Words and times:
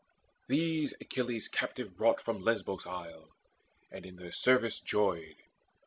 These 0.47 0.95
Achilles 0.99 1.47
captive 1.47 1.95
brought 1.95 2.19
from 2.19 2.41
Lesbos' 2.41 2.87
Isle, 2.87 3.27
And 3.91 4.03
in 4.03 4.15
their 4.15 4.31
service 4.31 4.79
joyed. 4.79 5.35